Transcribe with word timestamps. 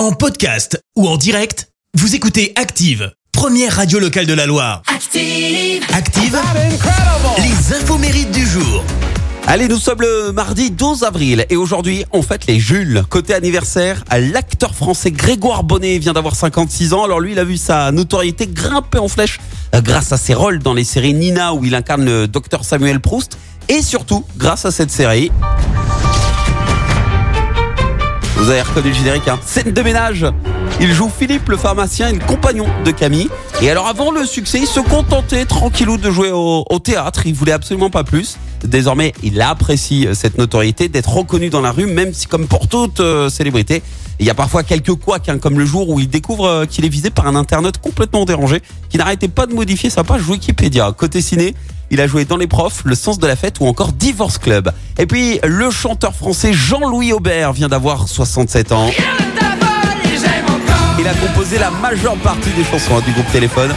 En 0.00 0.12
podcast 0.12 0.82
ou 0.96 1.06
en 1.06 1.18
direct, 1.18 1.68
vous 1.92 2.14
écoutez 2.14 2.54
Active, 2.56 3.12
première 3.32 3.76
radio 3.76 3.98
locale 3.98 4.24
de 4.24 4.32
la 4.32 4.46
Loire. 4.46 4.80
Active. 4.86 5.84
Active, 5.92 6.38
les 7.36 7.76
infos 7.76 7.98
mérites 7.98 8.30
du 8.30 8.46
jour. 8.46 8.82
Allez, 9.46 9.68
nous 9.68 9.76
sommes 9.76 10.00
le 10.00 10.32
mardi 10.32 10.70
12 10.70 11.02
avril 11.02 11.44
et 11.50 11.56
aujourd'hui, 11.56 12.06
on 12.12 12.22
fête 12.22 12.46
les 12.46 12.58
Jules. 12.58 13.04
Côté 13.10 13.34
anniversaire, 13.34 14.02
l'acteur 14.10 14.74
français 14.74 15.10
Grégoire 15.10 15.64
Bonnet 15.64 15.98
vient 15.98 16.14
d'avoir 16.14 16.34
56 16.34 16.94
ans. 16.94 17.04
Alors 17.04 17.20
lui, 17.20 17.32
il 17.32 17.38
a 17.38 17.44
vu 17.44 17.58
sa 17.58 17.92
notoriété 17.92 18.46
grimper 18.46 18.96
en 18.96 19.08
flèche 19.08 19.38
euh, 19.74 19.82
grâce 19.82 20.12
à 20.12 20.16
ses 20.16 20.32
rôles 20.32 20.60
dans 20.60 20.72
les 20.72 20.84
séries 20.84 21.12
Nina 21.12 21.52
où 21.52 21.62
il 21.66 21.74
incarne 21.74 22.06
le 22.06 22.26
docteur 22.26 22.64
Samuel 22.64 23.00
Proust 23.00 23.36
et 23.68 23.82
surtout 23.82 24.24
grâce 24.38 24.64
à 24.64 24.70
cette 24.70 24.90
série. 24.90 25.30
Vous 28.40 28.48
avez 28.48 28.62
reconnu 28.62 28.88
le 28.88 28.94
générique, 28.94 29.28
hein 29.28 29.38
Scène 29.44 29.72
de 29.72 29.82
ménage 29.82 30.24
Il 30.80 30.90
joue 30.94 31.10
Philippe 31.10 31.50
le 31.50 31.58
pharmacien 31.58 32.10
le 32.10 32.20
compagnon 32.20 32.66
de 32.86 32.90
Camille. 32.90 33.28
Et 33.60 33.68
alors 33.68 33.86
avant 33.86 34.10
le 34.10 34.24
succès, 34.24 34.60
il 34.60 34.66
se 34.66 34.80
contentait 34.80 35.44
tranquillou 35.44 35.98
de 35.98 36.10
jouer 36.10 36.30
au, 36.30 36.64
au 36.68 36.78
théâtre. 36.78 37.26
Il 37.26 37.34
voulait 37.34 37.52
absolument 37.52 37.90
pas 37.90 38.02
plus. 38.02 38.38
Désormais, 38.64 39.12
il 39.22 39.42
apprécie 39.42 40.08
cette 40.14 40.38
notoriété 40.38 40.88
d'être 40.88 41.12
reconnu 41.12 41.50
dans 41.50 41.60
la 41.60 41.70
rue, 41.70 41.84
même 41.84 42.14
si 42.14 42.26
comme 42.26 42.46
pour 42.46 42.66
toute 42.66 43.00
euh, 43.00 43.28
célébrité, 43.28 43.82
il 44.20 44.26
y 44.26 44.30
a 44.30 44.34
parfois 44.34 44.62
quelques 44.62 44.94
couacs, 44.94 45.30
hein, 45.30 45.38
comme 45.38 45.58
le 45.58 45.64
jour 45.64 45.88
où 45.88 45.98
il 45.98 46.08
découvre 46.08 46.46
euh, 46.46 46.66
qu'il 46.66 46.84
est 46.84 46.90
visé 46.90 47.08
par 47.08 47.26
un 47.26 47.34
internaute 47.34 47.78
complètement 47.78 48.26
dérangé, 48.26 48.60
qui 48.90 48.98
n'arrêtait 48.98 49.28
pas 49.28 49.46
de 49.46 49.54
modifier 49.54 49.88
sa 49.88 50.04
page 50.04 50.28
Wikipédia. 50.28 50.92
Côté 50.92 51.22
ciné, 51.22 51.54
il 51.90 52.02
a 52.02 52.06
joué 52.06 52.26
dans 52.26 52.36
Les 52.36 52.46
Profs, 52.46 52.82
Le 52.84 52.94
Sens 52.94 53.18
de 53.18 53.26
la 53.26 53.34
Fête 53.34 53.56
ou 53.60 53.66
encore 53.66 53.92
Divorce 53.92 54.36
Club. 54.36 54.72
Et 54.98 55.06
puis, 55.06 55.40
le 55.42 55.70
chanteur 55.70 56.14
français 56.14 56.52
Jean-Louis 56.52 57.12
Aubert 57.12 57.54
vient 57.54 57.68
d'avoir 57.68 58.08
67 58.08 58.72
ans. 58.72 58.90
Il 60.98 61.08
a 61.08 61.14
composé 61.14 61.58
la 61.58 61.70
majeure 61.70 62.16
partie 62.16 62.50
des 62.50 62.62
chansons 62.62 62.98
hein, 62.98 63.02
du 63.06 63.12
groupe 63.12 63.32
Téléphone. 63.32 63.74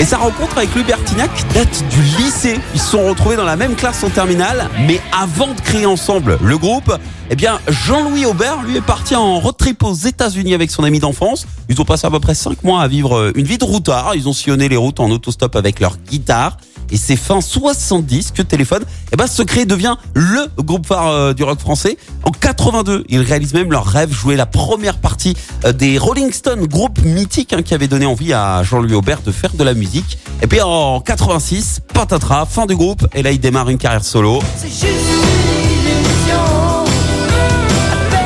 Et 0.00 0.04
sa 0.06 0.16
rencontre 0.16 0.56
avec 0.56 0.74
Louis 0.74 0.84
Bertignac 0.84 1.30
date 1.52 1.84
du 1.90 2.00
lycée. 2.00 2.58
Ils 2.72 2.80
se 2.80 2.92
sont 2.92 3.06
retrouvés 3.06 3.36
dans 3.36 3.44
la 3.44 3.56
même 3.56 3.74
classe 3.74 4.02
en 4.02 4.08
terminale, 4.08 4.70
mais 4.86 4.98
avant 5.12 5.48
de 5.48 5.60
créer 5.60 5.84
ensemble 5.84 6.38
le 6.42 6.56
groupe, 6.56 6.90
eh 7.28 7.36
bien 7.36 7.60
Jean-Louis 7.68 8.24
Aubert 8.24 8.62
lui 8.62 8.78
est 8.78 8.80
parti 8.80 9.14
en 9.14 9.38
road 9.38 9.58
trip 9.58 9.82
aux 9.82 9.92
États-Unis 9.92 10.54
avec 10.54 10.70
son 10.70 10.84
ami 10.84 11.00
d'enfance. 11.00 11.46
Ils 11.68 11.78
ont 11.82 11.84
passé 11.84 12.06
à 12.06 12.10
peu 12.10 12.18
près 12.18 12.34
5 12.34 12.64
mois 12.64 12.80
à 12.80 12.88
vivre 12.88 13.14
euh, 13.14 13.32
une 13.34 13.44
vie 13.44 13.58
de 13.58 13.64
routard. 13.64 14.14
Ils 14.14 14.26
ont 14.26 14.32
sillonné 14.32 14.70
les 14.70 14.78
routes 14.78 15.00
en 15.00 15.10
autostop 15.10 15.54
avec 15.54 15.80
leur 15.80 15.98
guitare. 15.98 16.56
Et 16.92 16.96
c'est 16.96 17.16
fin 17.16 17.40
70 17.40 18.32
que 18.32 18.42
Téléphone, 18.42 18.82
eh 19.12 19.16
ben, 19.16 19.26
Secret 19.26 19.64
devient 19.64 19.96
le 20.14 20.48
groupe 20.62 20.86
phare 20.86 21.08
euh, 21.08 21.32
du 21.32 21.44
rock 21.44 21.60
français. 21.60 21.96
En 22.24 22.30
82, 22.30 23.04
ils 23.08 23.20
réalisent 23.20 23.54
même 23.54 23.70
leur 23.70 23.86
rêve, 23.86 24.12
jouer 24.12 24.36
la 24.36 24.46
première 24.46 24.98
partie 24.98 25.36
euh, 25.64 25.72
des 25.72 25.98
Rolling 25.98 26.32
Stones, 26.32 26.66
groupe 26.66 27.00
mythique 27.02 27.52
hein, 27.52 27.62
qui 27.62 27.74
avait 27.74 27.88
donné 27.88 28.06
envie 28.06 28.32
à 28.32 28.62
Jean-Louis 28.62 28.94
Aubert 28.94 29.22
de 29.22 29.32
faire 29.32 29.52
de 29.54 29.64
la 29.64 29.74
musique. 29.74 30.18
Et 30.42 30.46
puis 30.46 30.60
en 30.60 31.00
86, 31.00 31.80
patatras, 31.92 32.46
fin 32.46 32.66
du 32.66 32.76
groupe, 32.76 33.06
et 33.14 33.22
là 33.22 33.30
il 33.30 33.40
démarre 33.40 33.68
une 33.68 33.78
carrière 33.78 34.04
solo. 34.04 34.40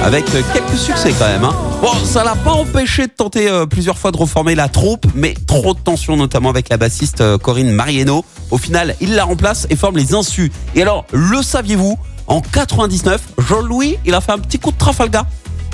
Avec 0.04 0.26
quelques 0.26 0.76
succès 0.76 1.14
quand 1.18 1.26
même. 1.26 1.44
Hein. 1.44 1.54
Bon, 1.80 1.94
ça 2.04 2.24
l'a 2.24 2.36
pas 2.36 2.52
empêché 2.52 3.06
de 3.06 3.12
tenter 3.12 3.48
euh, 3.48 3.64
plusieurs 3.64 3.96
fois 3.96 4.12
de 4.12 4.18
reformer 4.18 4.54
la 4.54 4.68
troupe, 4.68 5.06
mais 5.14 5.34
trop 5.46 5.72
de 5.72 5.78
tension, 5.78 6.14
notamment 6.16 6.50
avec 6.50 6.68
la 6.68 6.76
bassiste 6.76 7.22
euh, 7.22 7.38
Corinne 7.38 7.70
Marieno. 7.70 8.22
Au 8.50 8.58
final, 8.58 8.96
il 9.00 9.14
la 9.14 9.24
remplace 9.24 9.66
et 9.70 9.76
forme 9.76 9.96
les 9.96 10.12
Insus. 10.12 10.52
Et 10.74 10.82
alors, 10.82 11.06
le 11.12 11.42
saviez-vous? 11.42 11.98
En 12.26 12.42
99, 12.42 13.20
Jean-Louis, 13.48 13.96
il 14.04 14.14
a 14.14 14.20
fait 14.20 14.32
un 14.32 14.38
petit 14.38 14.58
coup 14.58 14.72
de 14.72 14.76
Trafalgar. 14.76 15.24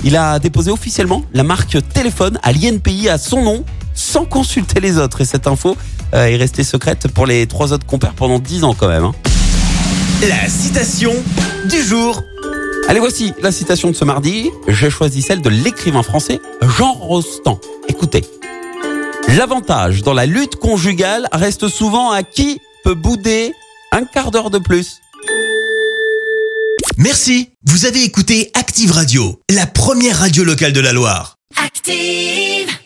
Il 0.03 0.15
a 0.15 0.39
déposé 0.39 0.71
officiellement 0.71 1.23
la 1.33 1.43
marque 1.43 1.77
téléphone 1.93 2.39
à 2.41 2.53
l'INPI 2.53 3.09
à 3.09 3.17
son 3.17 3.43
nom, 3.43 3.65
sans 3.93 4.23
consulter 4.23 4.79
les 4.79 4.97
autres. 4.97 5.19
Et 5.21 5.25
cette 5.25 5.47
info 5.47 5.75
euh, 6.13 6.25
est 6.25 6.37
restée 6.37 6.63
secrète 6.63 7.09
pour 7.09 7.25
les 7.25 7.47
trois 7.47 7.73
autres 7.73 7.85
compères 7.85 8.13
pendant 8.13 8.39
10 8.39 8.63
ans 8.63 8.75
quand 8.77 8.87
même. 8.87 9.03
Hein. 9.03 9.13
La 10.21 10.47
citation 10.47 11.11
du 11.69 11.81
jour. 11.83 12.21
Allez, 12.87 12.99
voici 12.99 13.33
la 13.41 13.51
citation 13.51 13.89
de 13.89 13.95
ce 13.95 14.03
mardi. 14.03 14.49
J'ai 14.67 14.89
choisi 14.89 15.21
celle 15.21 15.41
de 15.41 15.49
l'écrivain 15.49 16.03
français 16.03 16.39
Jean 16.61 16.93
Rostand. 16.93 17.59
Écoutez. 17.87 18.23
L'avantage 19.37 20.01
dans 20.01 20.13
la 20.13 20.25
lutte 20.25 20.57
conjugale 20.57 21.27
reste 21.31 21.67
souvent 21.69 22.11
à 22.11 22.23
qui 22.23 22.59
peut 22.83 22.95
bouder 22.95 23.53
un 23.91 24.03
quart 24.03 24.31
d'heure 24.31 24.49
de 24.49 24.57
plus. 24.59 24.99
Merci. 26.97 27.49
Vous 27.65 27.85
avez 27.85 28.03
écouté 28.03 28.51
Active 28.53 28.91
Radio, 28.91 29.39
la 29.49 29.67
première 29.67 30.19
radio 30.19 30.43
locale 30.43 30.73
de 30.73 30.81
la 30.81 30.91
Loire. 30.91 31.35
Active. 31.63 32.80